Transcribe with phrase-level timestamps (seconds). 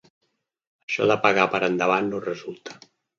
[0.85, 2.75] Això de pagar per endavant no resulta.